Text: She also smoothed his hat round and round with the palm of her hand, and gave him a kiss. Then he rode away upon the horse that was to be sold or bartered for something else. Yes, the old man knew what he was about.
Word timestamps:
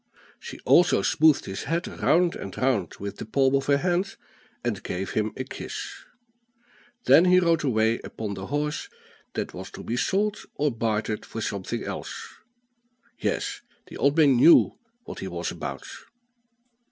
She 0.39 0.59
also 0.61 1.03
smoothed 1.03 1.45
his 1.45 1.65
hat 1.65 1.85
round 1.85 2.35
and 2.35 2.57
round 2.57 2.95
with 2.95 3.17
the 3.17 3.25
palm 3.27 3.53
of 3.55 3.67
her 3.67 3.77
hand, 3.77 4.15
and 4.63 4.81
gave 4.81 5.11
him 5.11 5.31
a 5.37 5.43
kiss. 5.43 5.93
Then 7.03 7.25
he 7.25 7.39
rode 7.39 7.63
away 7.63 7.99
upon 8.03 8.33
the 8.33 8.47
horse 8.47 8.89
that 9.35 9.53
was 9.53 9.69
to 9.69 9.83
be 9.83 9.95
sold 9.97 10.39
or 10.55 10.71
bartered 10.71 11.23
for 11.23 11.39
something 11.39 11.83
else. 11.83 12.29
Yes, 13.19 13.61
the 13.89 13.97
old 13.97 14.17
man 14.17 14.37
knew 14.37 14.71
what 15.03 15.19
he 15.19 15.27
was 15.27 15.51
about. 15.51 15.87